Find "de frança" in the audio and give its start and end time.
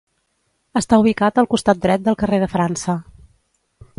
2.45-2.99